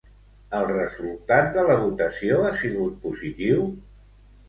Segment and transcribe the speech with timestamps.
[0.59, 3.73] El resultat de la votació ha sigut positiu?